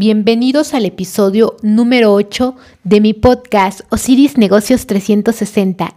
Bienvenidos 0.00 0.74
al 0.74 0.84
episodio 0.84 1.56
número 1.60 2.14
8 2.14 2.54
de 2.84 3.00
mi 3.00 3.14
podcast 3.14 3.80
Osiris 3.88 4.38
Negocios 4.38 4.86
360, 4.86 5.92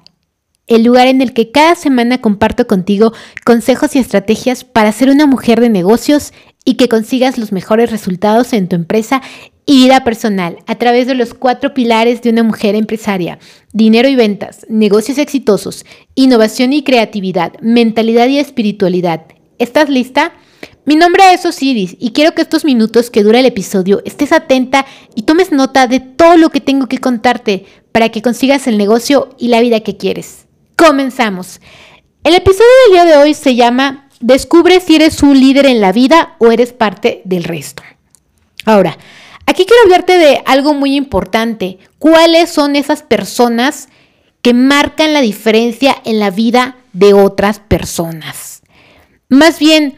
el 0.66 0.84
lugar 0.84 1.06
en 1.06 1.22
el 1.22 1.34
que 1.34 1.52
cada 1.52 1.76
semana 1.76 2.20
comparto 2.20 2.66
contigo 2.66 3.14
consejos 3.46 3.96
y 3.96 4.00
estrategias 4.00 4.64
para 4.64 4.92
ser 4.92 5.12
una 5.12 5.28
mujer 5.28 5.62
de 5.62 5.70
negocios 5.70 6.34
y 6.66 6.78
que 6.78 6.90
consigas 6.90 7.38
los 7.38 7.52
mejores 7.52 7.92
resultados 7.92 8.54
en 8.54 8.68
tu 8.68 8.76
empresa 8.76 9.22
y 9.68 9.84
vida 9.84 10.04
personal 10.04 10.58
a 10.66 10.80
través 10.80 11.06
de 11.06 11.14
los 11.14 11.36
cuatro 11.36 11.76
pilares 11.76 12.24
de 12.24 12.32
una 12.32 12.42
mujer 12.42 12.74
empresaria, 12.74 13.38
dinero 13.72 14.10
y 14.10 14.16
ventas, 14.16 14.66
negocios 14.68 15.20
exitosos, 15.20 15.86
innovación 16.16 16.74
y 16.74 16.82
creatividad, 16.84 17.54
mentalidad 17.62 18.30
y 18.30 18.40
espiritualidad. 18.40 19.26
¿Estás 19.60 19.90
lista? 19.90 20.34
Mi 20.92 20.98
nombre 20.98 21.24
es 21.32 21.46
Osiris 21.46 21.96
y 22.00 22.12
quiero 22.12 22.36
que 22.36 22.42
estos 22.42 22.66
minutos 22.66 23.10
que 23.10 23.24
dura 23.24 23.40
el 23.40 23.46
episodio 23.46 24.02
estés 24.04 24.34
atenta 24.34 24.86
y 25.16 25.22
tomes 25.22 25.54
nota 25.54 25.88
de 25.88 26.02
todo 26.02 26.36
lo 26.36 26.50
que 26.50 26.60
tengo 26.60 26.88
que 26.88 26.98
contarte 26.98 27.66
para 27.94 28.10
que 28.10 28.22
consigas 28.22 28.68
el 28.68 28.78
negocio 28.78 29.30
y 29.40 29.48
la 29.48 29.62
vida 29.62 29.80
que 29.80 29.96
quieres. 29.96 30.48
Comenzamos. 30.76 31.62
El 32.26 32.36
episodio 32.36 32.68
del 32.84 32.92
día 32.92 33.06
de 33.06 33.24
hoy 33.24 33.34
se 33.34 33.56
llama 33.56 34.10
Descubre 34.20 34.82
si 34.82 34.98
eres 34.98 35.24
un 35.24 35.40
líder 35.40 35.66
en 35.66 35.80
la 35.80 35.94
vida 35.94 36.36
o 36.40 36.52
eres 36.52 36.74
parte 36.74 37.22
del 37.24 37.46
resto. 37.46 37.84
Ahora, 38.66 38.98
aquí 39.46 39.66
quiero 39.66 39.84
hablarte 39.84 40.18
de 40.18 40.42
algo 40.46 40.74
muy 40.74 40.98
importante. 40.98 41.80
¿Cuáles 42.00 42.50
son 42.50 42.76
esas 42.76 43.02
personas 43.02 43.88
que 44.42 44.54
marcan 44.54 45.14
la 45.14 45.22
diferencia 45.22 45.96
en 46.04 46.20
la 46.20 46.32
vida 46.32 46.76
de 46.92 47.14
otras 47.14 47.60
personas? 47.60 48.62
Más 49.30 49.58
bien, 49.58 49.96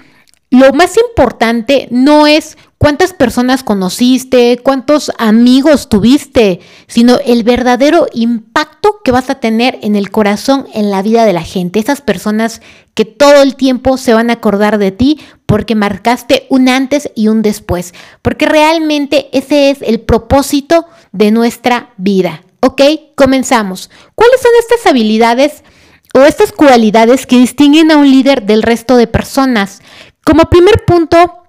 lo 0.53 0.71
más 0.71 0.97
importante 0.97 1.87
no 1.89 2.27
es 2.27 2.59
cuántas 2.77 3.11
personas 3.11 3.63
conociste, 3.63 4.59
cuántos 4.61 5.11
amigos 5.17 5.89
tuviste, 5.89 6.59
sino 6.85 7.17
el 7.25 7.41
verdadero 7.41 8.05
impacto 8.13 8.99
que 9.03 9.09
vas 9.09 9.31
a 9.31 9.39
tener 9.39 9.79
en 9.81 9.95
el 9.95 10.11
corazón, 10.11 10.67
en 10.75 10.91
la 10.91 11.01
vida 11.01 11.25
de 11.25 11.33
la 11.33 11.41
gente. 11.41 11.79
Esas 11.79 12.01
personas 12.01 12.61
que 12.93 13.03
todo 13.03 13.41
el 13.41 13.55
tiempo 13.55 13.97
se 13.97 14.13
van 14.13 14.29
a 14.29 14.33
acordar 14.33 14.77
de 14.77 14.91
ti 14.91 15.19
porque 15.47 15.73
marcaste 15.73 16.45
un 16.51 16.69
antes 16.69 17.09
y 17.15 17.29
un 17.29 17.41
después. 17.41 17.95
Porque 18.21 18.45
realmente 18.45 19.29
ese 19.35 19.71
es 19.71 19.81
el 19.81 20.01
propósito 20.01 20.85
de 21.11 21.31
nuestra 21.31 21.95
vida. 21.97 22.43
¿Ok? 22.59 22.79
Comenzamos. 23.15 23.89
¿Cuáles 24.13 24.39
son 24.39 24.51
estas 24.59 24.85
habilidades? 24.85 25.63
o 26.13 26.21
estas 26.21 26.51
cualidades 26.51 27.25
que 27.25 27.37
distinguen 27.37 27.91
a 27.91 27.97
un 27.97 28.09
líder 28.09 28.43
del 28.43 28.61
resto 28.61 28.95
de 28.97 29.07
personas. 29.07 29.81
Como 30.23 30.49
primer 30.49 30.85
punto, 30.85 31.43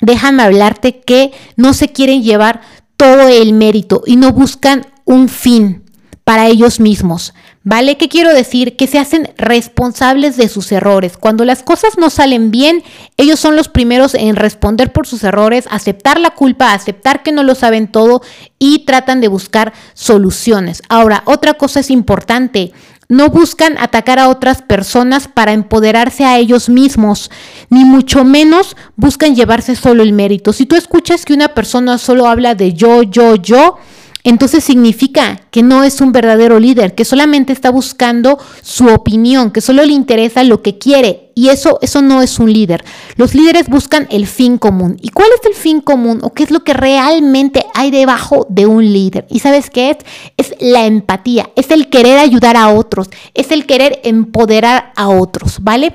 déjame 0.00 0.42
hablarte 0.42 1.00
que 1.00 1.32
no 1.56 1.74
se 1.74 1.90
quieren 1.90 2.22
llevar 2.22 2.60
todo 2.96 3.28
el 3.28 3.52
mérito 3.52 4.02
y 4.06 4.16
no 4.16 4.32
buscan 4.32 4.86
un 5.04 5.28
fin 5.28 5.84
para 6.24 6.46
ellos 6.46 6.80
mismos. 6.80 7.34
¿Vale? 7.62 7.98
¿Qué 7.98 8.08
quiero 8.08 8.32
decir? 8.32 8.76
Que 8.76 8.86
se 8.86 8.98
hacen 8.98 9.34
responsables 9.36 10.38
de 10.38 10.48
sus 10.48 10.72
errores. 10.72 11.18
Cuando 11.18 11.44
las 11.44 11.62
cosas 11.62 11.98
no 11.98 12.08
salen 12.08 12.50
bien, 12.50 12.82
ellos 13.18 13.38
son 13.38 13.54
los 13.54 13.68
primeros 13.68 14.14
en 14.14 14.36
responder 14.36 14.92
por 14.92 15.06
sus 15.06 15.24
errores, 15.24 15.66
aceptar 15.70 16.18
la 16.18 16.30
culpa, 16.30 16.72
aceptar 16.72 17.22
que 17.22 17.32
no 17.32 17.42
lo 17.42 17.54
saben 17.54 17.88
todo 17.88 18.22
y 18.58 18.86
tratan 18.86 19.20
de 19.20 19.28
buscar 19.28 19.74
soluciones. 19.92 20.82
Ahora, 20.88 21.22
otra 21.26 21.54
cosa 21.54 21.80
es 21.80 21.90
importante. 21.90 22.72
No 23.10 23.28
buscan 23.28 23.76
atacar 23.76 24.20
a 24.20 24.28
otras 24.28 24.62
personas 24.62 25.26
para 25.26 25.52
empoderarse 25.52 26.24
a 26.24 26.38
ellos 26.38 26.68
mismos, 26.68 27.28
ni 27.68 27.84
mucho 27.84 28.24
menos 28.24 28.76
buscan 28.94 29.34
llevarse 29.34 29.74
solo 29.74 30.04
el 30.04 30.12
mérito. 30.12 30.52
Si 30.52 30.64
tú 30.64 30.76
escuchas 30.76 31.24
que 31.24 31.34
una 31.34 31.48
persona 31.48 31.98
solo 31.98 32.28
habla 32.28 32.54
de 32.54 32.72
yo, 32.72 33.02
yo, 33.02 33.34
yo, 33.34 33.78
entonces 34.24 34.62
significa 34.64 35.40
que 35.50 35.62
no 35.62 35.82
es 35.82 36.00
un 36.00 36.12
verdadero 36.12 36.60
líder, 36.60 36.94
que 36.94 37.04
solamente 37.04 37.52
está 37.52 37.70
buscando 37.70 38.38
su 38.62 38.86
opinión, 38.88 39.50
que 39.50 39.60
solo 39.60 39.84
le 39.84 39.92
interesa 39.92 40.44
lo 40.44 40.62
que 40.62 40.78
quiere. 40.78 41.32
Y 41.34 41.48
eso, 41.48 41.78
eso 41.80 42.02
no 42.02 42.20
es 42.20 42.38
un 42.38 42.52
líder. 42.52 42.84
Los 43.16 43.34
líderes 43.34 43.68
buscan 43.68 44.06
el 44.10 44.26
fin 44.26 44.58
común. 44.58 44.98
¿Y 45.00 45.08
cuál 45.08 45.28
es 45.38 45.46
el 45.46 45.54
fin 45.54 45.80
común 45.80 46.20
o 46.22 46.34
qué 46.34 46.42
es 46.42 46.50
lo 46.50 46.64
que 46.64 46.74
realmente 46.74 47.64
hay 47.74 47.90
debajo 47.90 48.46
de 48.50 48.66
un 48.66 48.92
líder? 48.92 49.26
¿Y 49.30 49.38
sabes 49.38 49.70
qué 49.70 49.90
es? 49.90 49.96
Es 50.36 50.54
la 50.60 50.84
empatía, 50.84 51.48
es 51.56 51.70
el 51.70 51.88
querer 51.88 52.18
ayudar 52.18 52.56
a 52.56 52.68
otros, 52.68 53.08
es 53.32 53.50
el 53.52 53.64
querer 53.64 54.00
empoderar 54.04 54.92
a 54.96 55.08
otros, 55.08 55.58
¿vale? 55.62 55.94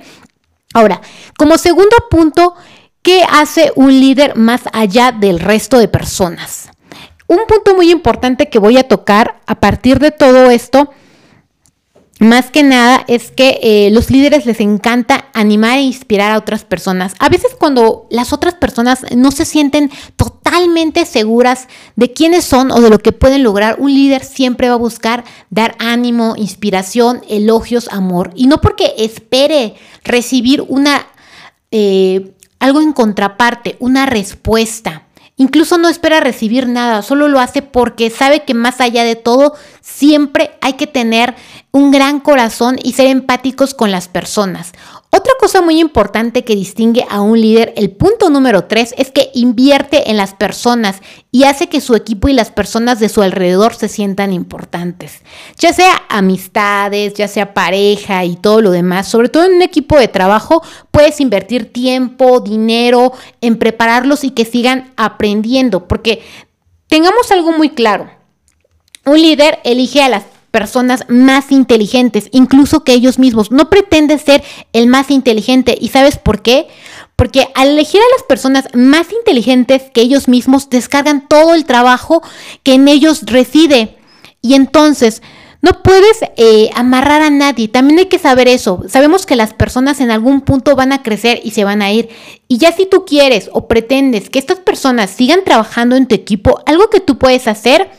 Ahora, 0.73 0.99
como 1.37 1.57
segundo 1.57 1.95
punto, 2.09 2.55
¿qué 3.03 3.23
hace 3.23 3.71
un 3.75 3.99
líder 3.99 4.35
más 4.35 4.61
allá 4.73 5.11
del 5.11 5.39
resto 5.39 5.77
de 5.77 5.87
personas? 5.87 6.69
Un 7.27 7.39
punto 7.47 7.75
muy 7.75 7.91
importante 7.91 8.49
que 8.49 8.59
voy 8.59 8.77
a 8.77 8.87
tocar 8.87 9.39
a 9.47 9.59
partir 9.59 9.99
de 9.99 10.11
todo 10.11 10.49
esto, 10.51 10.91
más 12.19 12.49
que 12.49 12.63
nada, 12.63 13.03
es 13.07 13.31
que 13.31 13.59
eh, 13.61 13.89
los 13.91 14.09
líderes 14.09 14.45
les 14.45 14.61
encanta 14.61 15.25
animar 15.33 15.79
e 15.79 15.81
inspirar 15.81 16.31
a 16.31 16.37
otras 16.37 16.63
personas. 16.63 17.13
A 17.19 17.27
veces 17.27 17.51
cuando 17.59 18.07
las 18.09 18.31
otras 18.31 18.53
personas 18.53 19.05
no 19.15 19.31
se 19.31 19.43
sienten 19.43 19.91
totalmente 20.15 21.05
seguras 21.05 21.67
de 21.97 22.13
quiénes 22.13 22.45
son 22.45 22.71
o 22.71 22.79
de 22.79 22.89
lo 22.89 22.99
que 22.99 23.11
pueden 23.11 23.43
lograr, 23.43 23.77
un 23.79 23.93
líder 23.93 24.23
siempre 24.23 24.69
va 24.69 24.75
a 24.75 24.77
buscar 24.77 25.25
dar 25.49 25.75
ánimo, 25.77 26.35
inspiración, 26.37 27.21
elogios, 27.27 27.89
amor. 27.91 28.31
Y 28.35 28.47
no 28.47 28.61
porque 28.61 28.93
espere 28.97 29.75
recibir 30.03 30.61
una... 30.61 31.07
Eh, 31.71 32.31
algo 32.59 32.81
en 32.81 32.93
contraparte, 32.93 33.75
una 33.79 34.05
respuesta. 34.05 35.04
Incluso 35.37 35.77
no 35.77 35.89
espera 35.89 36.21
recibir 36.21 36.67
nada, 36.67 37.01
solo 37.01 37.27
lo 37.27 37.41
hace 37.41 37.61
porque 37.61 38.09
sabe 38.09 38.43
que 38.43 38.53
más 38.53 38.79
allá 38.79 39.03
de 39.03 39.17
todo, 39.17 39.53
siempre 39.81 40.51
hay 40.61 40.73
que 40.73 40.87
tener 40.87 41.35
un 41.71 41.91
gran 41.91 42.21
corazón 42.21 42.77
y 42.81 42.93
ser 42.93 43.07
empáticos 43.07 43.73
con 43.73 43.91
las 43.91 44.07
personas. 44.07 44.71
Otra 45.15 45.31
cosa 45.39 45.61
muy 45.61 45.79
importante 45.79 46.43
que 46.43 46.57
distingue 46.57 47.05
a 47.09 47.21
un 47.21 47.39
líder, 47.39 47.73
el 47.77 47.89
punto 47.91 48.29
número 48.29 48.65
tres, 48.65 48.93
es 48.97 49.11
que 49.11 49.31
invierte 49.33 50.11
en 50.11 50.17
las 50.17 50.33
personas 50.33 50.97
y 51.31 51.45
hace 51.45 51.69
que 51.69 51.79
su 51.79 51.95
equipo 51.95 52.27
y 52.27 52.33
las 52.33 52.51
personas 52.51 52.99
de 52.99 53.07
su 53.07 53.21
alrededor 53.21 53.75
se 53.75 53.87
sientan 53.87 54.33
importantes. 54.33 55.21
Ya 55.57 55.71
sea 55.71 56.01
amistades, 56.09 57.13
ya 57.13 57.29
sea 57.29 57.53
pareja 57.53 58.25
y 58.25 58.35
todo 58.35 58.59
lo 58.59 58.71
demás, 58.71 59.07
sobre 59.07 59.29
todo 59.29 59.45
en 59.45 59.53
un 59.53 59.61
equipo 59.61 59.97
de 59.97 60.09
trabajo, 60.09 60.61
puedes 60.91 61.21
invertir 61.21 61.71
tiempo, 61.71 62.41
dinero 62.41 63.13
en 63.39 63.57
prepararlos 63.57 64.25
y 64.25 64.31
que 64.31 64.43
sigan 64.43 64.91
aprendiendo, 64.97 65.87
porque 65.87 66.23
tengamos 66.87 67.31
algo 67.31 67.53
muy 67.53 67.69
claro. 67.69 68.09
Un 69.05 69.21
líder 69.21 69.59
elige 69.63 70.01
a 70.01 70.09
las 70.09 70.34
personas 70.55 71.03
más 71.09 71.51
inteligentes, 71.51 72.29
incluso 72.31 72.85
que 72.85 72.93
ellos 72.93 73.19
mismos. 73.19 73.51
No 73.51 73.69
pretende 73.69 74.17
ser 74.17 74.41
el 74.71 74.87
más 74.87 75.11
inteligente. 75.11 75.77
¿Y 75.77 75.89
sabes 75.89 76.17
por 76.17 76.41
qué? 76.41 76.69
Porque 77.17 77.49
al 77.55 77.71
elegir 77.71 77.99
a 77.99 78.15
las 78.15 78.23
personas 78.23 78.69
más 78.73 79.11
inteligentes 79.11 79.83
que 79.93 79.99
ellos 79.99 80.29
mismos, 80.29 80.69
descargan 80.69 81.27
todo 81.27 81.55
el 81.55 81.65
trabajo 81.65 82.23
que 82.63 82.75
en 82.75 82.87
ellos 82.87 83.23
reside. 83.25 83.97
Y 84.41 84.53
entonces, 84.53 85.21
no 85.61 85.83
puedes 85.83 86.19
eh, 86.37 86.69
amarrar 86.73 87.21
a 87.21 87.29
nadie, 87.29 87.67
también 87.67 87.99
hay 87.99 88.05
que 88.05 88.17
saber 88.17 88.47
eso. 88.47 88.81
Sabemos 88.87 89.25
que 89.25 89.35
las 89.35 89.53
personas 89.53 89.99
en 89.99 90.09
algún 90.09 90.39
punto 90.39 90.73
van 90.77 90.93
a 90.93 91.03
crecer 91.03 91.41
y 91.43 91.51
se 91.51 91.65
van 91.65 91.81
a 91.81 91.91
ir. 91.91 92.07
Y 92.47 92.59
ya 92.59 92.71
si 92.71 92.85
tú 92.85 93.03
quieres 93.03 93.49
o 93.51 93.67
pretendes 93.67 94.29
que 94.29 94.39
estas 94.39 94.59
personas 94.59 95.09
sigan 95.09 95.43
trabajando 95.43 95.97
en 95.97 96.07
tu 96.07 96.15
equipo, 96.15 96.63
algo 96.65 96.89
que 96.89 97.01
tú 97.01 97.17
puedes 97.17 97.45
hacer 97.49 97.89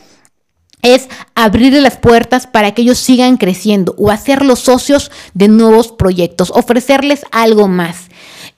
es 0.93 1.07
abrirle 1.35 1.81
las 1.81 1.97
puertas 1.97 2.47
para 2.47 2.73
que 2.73 2.81
ellos 2.81 2.97
sigan 2.97 3.37
creciendo 3.37 3.95
o 3.97 4.11
hacerlos 4.11 4.59
socios 4.59 5.11
de 5.33 5.47
nuevos 5.47 5.91
proyectos, 5.91 6.51
ofrecerles 6.51 7.23
algo 7.31 7.67
más. 7.67 8.07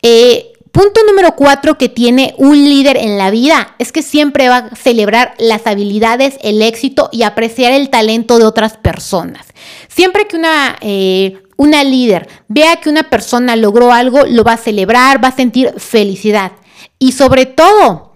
Eh, 0.01 0.53
punto 0.71 1.01
número 1.07 1.35
cuatro 1.35 1.77
que 1.77 1.89
tiene 1.89 2.35
un 2.37 2.63
líder 2.63 2.97
en 2.97 3.17
la 3.17 3.31
vida 3.31 3.75
es 3.79 3.91
que 3.91 4.01
siempre 4.01 4.49
va 4.49 4.57
a 4.57 4.75
celebrar 4.75 5.33
las 5.39 5.65
habilidades, 5.67 6.37
el 6.41 6.61
éxito 6.61 7.09
y 7.11 7.23
apreciar 7.23 7.73
el 7.73 7.89
talento 7.89 8.37
de 8.37 8.45
otras 8.45 8.77
personas. 8.77 9.47
Siempre 9.87 10.27
que 10.27 10.37
una, 10.37 10.77
eh, 10.81 11.41
una 11.57 11.83
líder 11.83 12.27
vea 12.47 12.77
que 12.77 12.89
una 12.89 13.09
persona 13.09 13.55
logró 13.55 13.91
algo, 13.91 14.25
lo 14.25 14.43
va 14.43 14.53
a 14.53 14.57
celebrar, 14.57 15.23
va 15.23 15.29
a 15.29 15.35
sentir 15.35 15.73
felicidad. 15.77 16.51
Y 16.99 17.13
sobre 17.13 17.45
todo, 17.45 18.08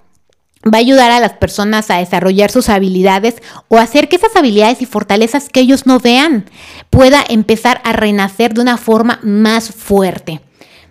va 0.66 0.78
a 0.78 0.82
ayudar 0.82 1.12
a 1.12 1.20
las 1.20 1.34
personas 1.34 1.90
a 1.90 1.98
desarrollar 1.98 2.52
sus 2.52 2.70
habilidades 2.70 3.36
o 3.68 3.78
hacer 3.78 4.10
que 4.10 4.16
esas 4.16 4.36
habilidades 4.36 4.82
y 4.82 4.86
fortalezas 4.86 5.50
que 5.50 5.60
ellos 5.60 5.86
no 5.86 6.00
vean 6.00 6.50
pueda 6.90 7.24
empezar 7.28 7.82
a 7.84 7.94
renacer 7.94 8.54
de 8.54 8.62
una 8.62 8.78
forma 8.78 9.20
más 9.24 9.70
fuerte. 9.70 10.42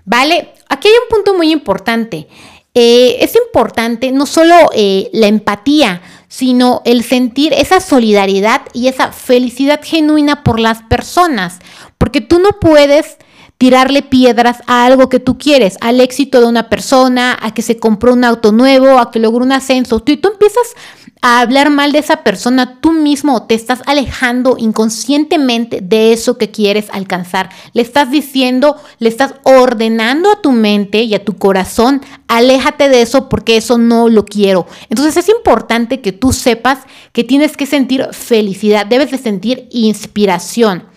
¿Vale? 0.05 0.53
Aquí 0.69 0.89
hay 0.89 0.95
un 0.95 1.17
punto 1.17 1.35
muy 1.35 1.53
importante. 1.53 2.29
Eh, 2.75 3.19
es 3.21 3.37
importante 3.37 4.13
no 4.13 4.27
solo 4.27 4.55
eh, 4.75 5.11
la 5.13 5.27
empatía, 5.27 6.01
sino 6.29 6.81
el 6.87 7.05
sentir 7.05 7.53
esa 7.53 7.81
solidaridad 7.81 8.63
y 8.73 8.89
esa 8.89 9.13
felicidad 9.13 9.81
genuina 9.83 10.43
por 10.43 10.59
las 10.59 10.83
personas, 10.83 11.59
porque 11.99 12.23
tú 12.23 12.39
no 12.39 12.59
puedes 12.59 13.19
tirarle 13.63 14.03
piedras 14.03 14.61
a 14.67 14.85
algo 14.85 15.09
que 15.09 15.21
tú 15.21 15.39
quieres, 15.39 15.79
al 15.81 16.01
éxito 16.01 16.41
de 16.41 16.49
una 16.49 16.69
persona, 16.69 17.39
a 17.41 17.55
que 17.55 17.63
se 17.63 17.77
compró 17.77 18.13
un 18.13 18.25
auto 18.25 18.51
nuevo, 18.51 18.99
a 18.99 19.13
que 19.13 19.21
logró 19.21 19.45
un 19.45 19.53
ascenso. 19.53 20.01
Tú, 20.01 20.11
y 20.11 20.17
tú 20.17 20.31
empiezas 20.33 20.75
a 21.21 21.39
hablar 21.39 21.71
mal 21.71 21.93
de 21.93 22.01
esa 22.01 22.25
persona, 22.25 22.81
tú 22.81 22.91
mismo 22.91 23.47
te 23.47 23.55
estás 23.55 23.79
alejando 23.87 24.57
inconscientemente 24.59 25.79
de 25.81 26.13
eso 26.13 26.39
que 26.39 26.51
quieres 26.51 26.87
alcanzar. 26.91 27.51
Le 27.73 27.83
estás 27.83 28.11
diciendo, 28.11 28.75
le 28.99 29.09
estás 29.09 29.37
ordenando 29.45 30.33
a 30.33 30.43
tu 30.43 30.51
mente 30.51 31.05
y 31.05 31.15
a 31.15 31.25
tu 31.25 31.37
corazón, 31.37 32.03
aléjate 32.27 32.89
de 32.89 33.03
eso 33.03 33.29
porque 33.29 33.57
eso 33.57 33.79
no 33.79 34.09
lo 34.09 34.25
quiero. 34.25 34.67
Entonces 34.89 35.17
es 35.19 35.29
importante 35.29 36.01
que 36.01 36.11
tú 36.11 36.33
sepas 36.33 36.81
que 37.13 37.23
tienes 37.23 37.57
que 37.57 37.67
sentir 37.67 38.09
felicidad, 38.11 38.87
debes 38.87 39.13
de 39.13 39.19
sentir 39.19 39.69
inspiración. 39.71 40.91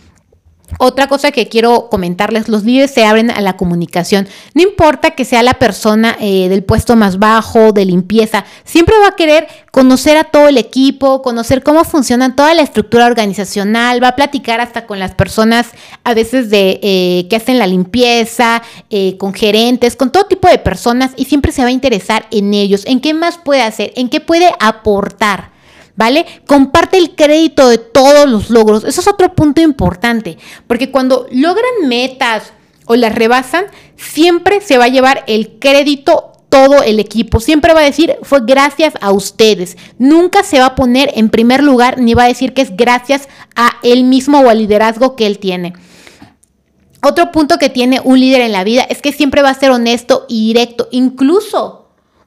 Otra 0.80 1.08
cosa 1.08 1.32
que 1.32 1.48
quiero 1.48 1.90
comentarles, 1.90 2.50
los 2.50 2.64
líderes 2.64 2.92
se 2.92 3.06
abren 3.06 3.30
a 3.30 3.40
la 3.40 3.56
comunicación. 3.56 4.28
No 4.56 4.64
importa 4.64 5.12
que 5.12 5.24
sea 5.24 5.44
la 5.44 5.54
persona 5.54 6.18
eh, 6.20 6.50
del 6.50 6.64
puesto 6.64 6.96
más 6.96 7.20
bajo, 7.20 7.72
de 7.72 7.86
limpieza, 7.86 8.46
siempre 8.64 8.96
va 9.00 9.10
a 9.10 9.16
querer 9.16 9.48
conocer 9.72 10.18
a 10.18 10.24
todo 10.24 10.48
el 10.48 10.58
equipo, 10.58 11.22
conocer 11.22 11.62
cómo 11.62 11.84
funciona 11.84 12.36
toda 12.36 12.54
la 12.56 12.64
estructura 12.64 13.06
organizacional, 13.06 14.04
va 14.04 14.10
a 14.10 14.16
platicar 14.16 14.60
hasta 14.60 14.86
con 14.88 15.00
las 15.00 15.14
personas 15.14 15.68
a 16.04 16.14
veces 16.14 16.50
de 16.50 16.80
eh, 16.82 17.28
que 17.30 17.36
hacen 17.36 17.60
la 17.60 17.68
limpieza, 17.68 18.64
eh, 18.90 19.18
con 19.18 19.34
gerentes, 19.34 19.96
con 19.96 20.12
todo 20.12 20.26
tipo 20.26 20.48
de 20.48 20.58
personas 20.58 21.12
y 21.16 21.26
siempre 21.26 21.52
se 21.52 21.62
va 21.62 21.68
a 21.68 21.72
interesar 21.72 22.26
en 22.32 22.54
ellos, 22.54 22.86
en 22.86 23.02
qué 23.02 23.14
más 23.14 23.38
puede 23.38 23.62
hacer, 23.62 23.94
en 23.96 24.10
qué 24.10 24.20
puede 24.20 24.52
aportar. 24.60 25.55
¿Vale? 25.96 26.26
Comparte 26.48 26.98
el 26.98 27.16
crédito 27.16 27.68
de 27.70 27.78
todos 27.78 28.30
los 28.30 28.50
logros. 28.50 28.84
Eso 28.84 29.02
es 29.02 29.08
otro 29.08 29.34
punto 29.34 29.62
importante, 29.62 30.38
porque 30.68 30.92
cuando 30.92 31.28
logran 31.32 31.88
metas 31.88 32.54
o 32.86 32.96
las 32.96 33.16
rebasan, 33.16 33.66
siempre 33.96 34.62
se 34.62 34.78
va 34.78 34.86
a 34.86 34.90
llevar 34.90 35.24
el 35.28 35.58
crédito 35.60 36.32
todo 36.50 36.84
el 36.84 37.00
equipo. 37.00 37.40
Siempre 37.40 37.74
va 37.74 37.82
a 37.82 37.84
decir, 37.84 38.16
fue 38.24 38.40
gracias 38.46 38.94
a 39.02 39.12
ustedes. 39.12 39.78
Nunca 39.98 40.44
se 40.44 40.60
va 40.60 40.68
a 40.68 40.76
poner 40.76 41.12
en 41.16 41.30
primer 41.30 41.62
lugar 41.64 42.00
ni 42.00 42.14
va 42.14 42.24
a 42.24 42.28
decir 42.28 42.54
que 42.54 42.62
es 42.62 42.78
gracias 42.78 43.28
a 43.56 43.72
él 43.84 44.04
mismo 44.06 44.40
o 44.40 44.50
al 44.50 44.60
liderazgo 44.60 45.16
que 45.16 45.26
él 45.28 45.40
tiene. 45.40 45.74
Otro 47.04 47.32
punto 47.32 47.58
que 47.58 47.70
tiene 47.70 48.00
un 48.04 48.20
líder 48.20 48.42
en 48.42 48.52
la 48.52 48.64
vida 48.64 48.84
es 48.84 49.02
que 49.02 49.12
siempre 49.12 49.42
va 49.42 49.50
a 49.50 49.60
ser 49.60 49.72
honesto 49.72 50.26
y 50.28 50.48
directo, 50.48 50.88
incluso 50.92 51.85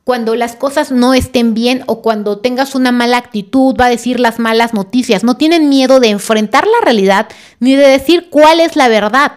cuando 0.09 0.37
las 0.37 0.57
cosas 0.57 0.91
no 0.91 1.13
estén 1.13 1.53
bien 1.53 1.85
o 1.85 2.01
cuando 2.01 2.39
tengas 2.39 2.75
una 2.75 2.93
mala 2.93 3.19
actitud, 3.19 3.77
va 3.79 3.85
a 3.85 3.91
decir 3.91 4.21
las 4.21 4.39
malas 4.39 4.73
noticias. 4.73 5.23
No 5.23 5.37
tienen 5.37 5.69
miedo 5.69 6.01
de 6.01 6.09
enfrentar 6.09 6.67
la 6.67 6.83
realidad 6.83 7.29
ni 7.61 7.77
de 7.77 7.87
decir 7.87 8.31
cuál 8.31 8.61
es 8.61 8.75
la 8.75 8.89
verdad. 8.89 9.33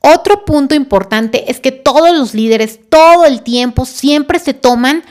Otro 0.00 0.44
punto 0.44 0.74
importante 0.74 1.50
es 1.50 1.60
que 1.60 1.72
todos 1.72 2.14
los 2.14 2.34
líderes, 2.34 2.78
todo 2.90 3.24
el 3.24 3.40
tiempo, 3.40 3.86
siempre 3.86 4.38
se 4.38 4.52
toman 4.52 5.02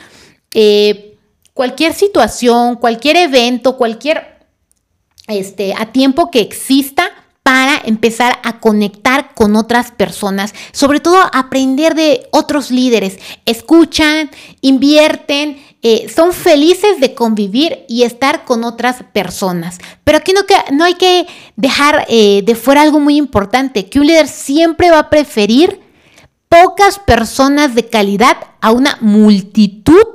eh, 0.54 1.18
cualquier 1.56 1.96
situación, 1.96 2.76
cualquier 2.76 3.18
evento, 3.18 3.76
cualquier, 3.76 4.46
este, 5.26 5.74
a 5.76 5.92
tiempo 5.92 6.30
que 6.30 6.42
exista, 6.42 7.10
para 7.46 7.80
empezar 7.86 8.40
a 8.42 8.60
conectar 8.60 9.36
con 9.36 9.56
otras 9.56 9.92
personas, 9.92 10.56
sobre 10.72 11.00
todo 11.00 11.20
aprender 11.32 11.94
de 11.94 12.28
otros 12.32 12.72
líderes. 12.72 13.20
Escuchan, 13.46 14.32
invierten, 14.62 15.64
eh, 15.84 16.08
son 16.10 16.34
felices 16.34 17.00
de 17.00 17.14
convivir 17.14 17.86
y 17.88 18.02
estar 18.02 18.46
con 18.46 18.64
otras 18.64 19.04
personas. 19.14 19.78
Pero 20.04 20.18
aquí 20.18 20.34
no, 20.34 20.42
no 20.72 20.86
hay 20.86 20.96
que 20.96 21.28
dejar 21.56 22.08
eh, 22.10 22.42
de 22.44 22.56
fuera 22.56 22.82
algo 22.82 23.00
muy 23.00 23.16
importante, 23.16 23.92
que 23.92 24.00
un 24.00 24.08
líder 24.08 24.28
siempre 24.28 24.90
va 24.90 24.98
a 24.98 25.10
preferir 25.12 25.82
pocas 26.50 26.98
personas 26.98 27.76
de 27.76 27.86
calidad 27.88 28.38
a 28.60 28.72
una 28.72 28.98
multitud 29.02 30.08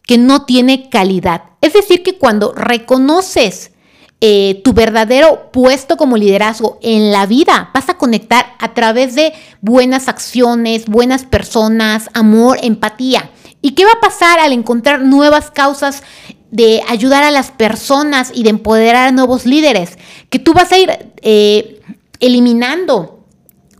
que 0.00 0.16
no 0.16 0.46
tiene 0.46 0.88
calidad. 0.88 1.42
Es 1.60 1.74
decir, 1.74 2.02
que 2.02 2.16
cuando 2.16 2.54
reconoces 2.54 3.72
eh, 4.20 4.60
tu 4.62 4.74
verdadero 4.74 5.50
puesto 5.50 5.96
como 5.96 6.16
liderazgo 6.16 6.78
en 6.82 7.10
la 7.10 7.26
vida. 7.26 7.70
Vas 7.72 7.88
a 7.88 7.96
conectar 7.96 8.54
a 8.58 8.74
través 8.74 9.14
de 9.14 9.32
buenas 9.62 10.08
acciones, 10.08 10.86
buenas 10.86 11.24
personas, 11.24 12.10
amor, 12.12 12.58
empatía. 12.62 13.30
¿Y 13.62 13.72
qué 13.72 13.84
va 13.84 13.92
a 13.92 14.00
pasar 14.00 14.38
al 14.38 14.52
encontrar 14.52 15.00
nuevas 15.00 15.50
causas 15.50 16.02
de 16.50 16.82
ayudar 16.88 17.22
a 17.22 17.30
las 17.30 17.50
personas 17.50 18.30
y 18.34 18.42
de 18.42 18.50
empoderar 18.50 19.08
a 19.08 19.12
nuevos 19.12 19.46
líderes? 19.46 19.98
Que 20.28 20.38
tú 20.38 20.52
vas 20.52 20.70
a 20.72 20.78
ir 20.78 20.90
eh, 21.22 21.80
eliminando 22.20 23.19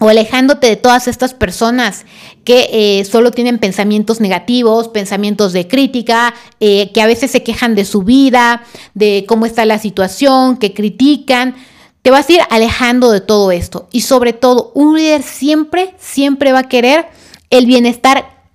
o 0.01 0.09
alejándote 0.09 0.67
de 0.67 0.77
todas 0.77 1.09
estas 1.09 1.35
personas 1.35 2.07
que 2.45 2.71
eh, 2.73 3.05
solo 3.05 3.33
tienen 3.33 3.59
pensamientos 3.59 4.19
negativos, 4.19 4.89
pensamientos 4.89 5.53
de 5.53 5.69
crítica, 5.69 6.35
eh, 6.59 6.91
que 6.93 7.03
a 7.03 7.07
veces 7.07 7.31
se 7.31 7.43
quejan 7.43 7.75
de 7.75 7.85
su 7.85 8.03
vida, 8.03 8.63
de 8.95 9.27
cómo 9.29 9.45
está 9.45 9.67
la 9.67 9.79
situación, 9.79 10.57
que 10.57 10.73
critican. 10.73 11.55
Te 12.01 12.11
vas 12.11 12.31
a 12.31 12.33
ir 12.33 12.41
alejando 12.49 13.13
de 13.13 13.21
todo 13.21 13.53
esto. 13.53 13.89
Y 13.93 14.01
sobre 14.01 14.33
todo, 14.33 14.73
un 14.75 14.97
líder 14.97 15.23
siempre, 15.23 15.95
siempre 15.99 16.53
va 16.53 16.61
a 16.61 16.69
querer 16.69 17.07
el 17.51 17.67
bienestar 17.67 18.47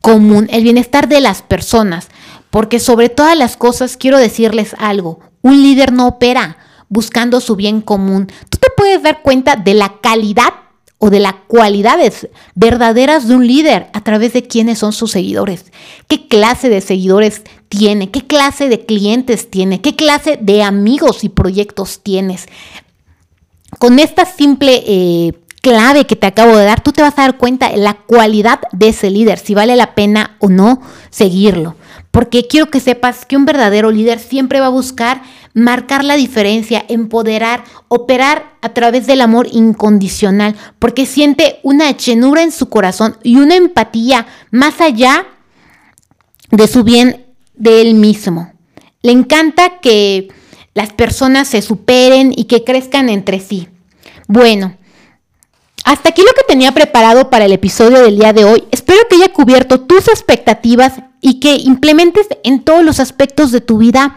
común, 0.00 0.48
el 0.50 0.64
bienestar 0.64 1.08
de 1.08 1.20
las 1.20 1.42
personas. 1.42 2.08
Porque 2.50 2.80
sobre 2.80 3.08
todas 3.08 3.38
las 3.38 3.56
cosas 3.56 3.96
quiero 3.96 4.18
decirles 4.18 4.74
algo, 4.80 5.20
un 5.42 5.62
líder 5.62 5.92
no 5.92 6.08
opera 6.08 6.58
buscando 6.88 7.40
su 7.40 7.54
bien 7.54 7.82
común. 7.82 8.26
Tú 8.50 8.58
te 8.58 8.68
puedes 8.76 9.00
dar 9.00 9.22
cuenta 9.22 9.54
de 9.54 9.74
la 9.74 10.00
calidad 10.00 10.52
o 11.04 11.10
de 11.10 11.18
las 11.18 11.34
cualidades 11.48 12.28
verdaderas 12.54 13.26
de 13.26 13.34
un 13.34 13.44
líder 13.44 13.88
a 13.92 14.04
través 14.04 14.34
de 14.34 14.44
quiénes 14.44 14.78
son 14.78 14.92
sus 14.92 15.10
seguidores. 15.10 15.64
¿Qué 16.06 16.28
clase 16.28 16.68
de 16.68 16.80
seguidores 16.80 17.42
tiene? 17.68 18.12
¿Qué 18.12 18.24
clase 18.24 18.68
de 18.68 18.86
clientes 18.86 19.50
tiene? 19.50 19.80
¿Qué 19.80 19.96
clase 19.96 20.38
de 20.40 20.62
amigos 20.62 21.24
y 21.24 21.28
proyectos 21.28 22.04
tienes? 22.04 22.46
Con 23.80 23.98
esta 23.98 24.24
simple 24.24 24.84
eh, 24.86 25.32
clave 25.60 26.04
que 26.04 26.14
te 26.14 26.28
acabo 26.28 26.56
de 26.56 26.66
dar, 26.66 26.84
tú 26.84 26.92
te 26.92 27.02
vas 27.02 27.18
a 27.18 27.22
dar 27.22 27.36
cuenta 27.36 27.70
de 27.70 27.78
la 27.78 27.94
cualidad 27.94 28.60
de 28.70 28.90
ese 28.90 29.10
líder, 29.10 29.40
si 29.40 29.54
vale 29.54 29.74
la 29.74 29.96
pena 29.96 30.36
o 30.38 30.50
no 30.50 30.82
seguirlo. 31.10 31.74
Porque 32.12 32.46
quiero 32.46 32.70
que 32.70 32.78
sepas 32.78 33.24
que 33.24 33.36
un 33.36 33.44
verdadero 33.44 33.90
líder 33.90 34.20
siempre 34.20 34.60
va 34.60 34.66
a 34.66 34.68
buscar 34.68 35.22
marcar 35.54 36.04
la 36.04 36.16
diferencia, 36.16 36.84
empoderar, 36.88 37.64
operar 37.88 38.56
a 38.62 38.70
través 38.70 39.06
del 39.06 39.20
amor 39.20 39.48
incondicional, 39.50 40.56
porque 40.78 41.06
siente 41.06 41.60
una 41.62 41.90
llenura 41.96 42.42
en 42.42 42.52
su 42.52 42.68
corazón 42.68 43.16
y 43.22 43.36
una 43.36 43.56
empatía 43.56 44.26
más 44.50 44.80
allá 44.80 45.26
de 46.50 46.66
su 46.68 46.84
bien 46.84 47.26
de 47.54 47.82
él 47.82 47.94
mismo. 47.94 48.52
Le 49.02 49.12
encanta 49.12 49.80
que 49.80 50.28
las 50.74 50.92
personas 50.92 51.48
se 51.48 51.60
superen 51.60 52.32
y 52.34 52.44
que 52.44 52.64
crezcan 52.64 53.08
entre 53.08 53.40
sí. 53.40 53.68
Bueno, 54.28 54.76
hasta 55.84 56.10
aquí 56.10 56.22
lo 56.22 56.32
que 56.32 56.46
tenía 56.46 56.72
preparado 56.72 57.28
para 57.28 57.44
el 57.44 57.52
episodio 57.52 58.02
del 58.02 58.18
día 58.18 58.32
de 58.32 58.44
hoy. 58.44 58.64
Espero 58.70 59.00
que 59.08 59.16
haya 59.16 59.32
cubierto 59.32 59.80
tus 59.80 60.08
expectativas 60.08 60.94
y 61.20 61.40
que 61.40 61.56
implementes 61.56 62.28
en 62.44 62.62
todos 62.62 62.84
los 62.84 63.00
aspectos 63.00 63.50
de 63.52 63.60
tu 63.60 63.78
vida 63.78 64.16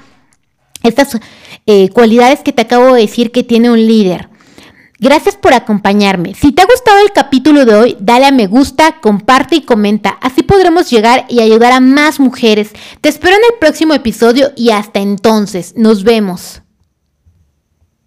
estas 0.87 1.17
eh, 1.65 1.89
cualidades 1.89 2.41
que 2.41 2.53
te 2.53 2.61
acabo 2.61 2.93
de 2.93 3.01
decir 3.01 3.31
que 3.31 3.43
tiene 3.43 3.69
un 3.69 3.85
líder. 3.85 4.29
Gracias 4.99 5.35
por 5.35 5.53
acompañarme. 5.53 6.35
Si 6.35 6.51
te 6.53 6.61
ha 6.61 6.65
gustado 6.65 6.99
el 6.99 7.11
capítulo 7.11 7.65
de 7.65 7.75
hoy, 7.75 7.97
dale 7.99 8.25
a 8.25 8.31
me 8.31 8.47
gusta, 8.47 9.01
comparte 9.01 9.57
y 9.57 9.61
comenta. 9.61 10.17
Así 10.21 10.41
podremos 10.41 10.89
llegar 10.89 11.25
y 11.27 11.41
ayudar 11.41 11.73
a 11.73 11.81
más 11.81 12.19
mujeres. 12.19 12.71
Te 13.01 13.09
espero 13.09 13.35
en 13.35 13.41
el 13.51 13.59
próximo 13.59 13.93
episodio 13.93 14.51
y 14.55 14.69
hasta 14.69 14.99
entonces. 14.99 15.73
Nos 15.75 16.03
vemos. 16.03 16.61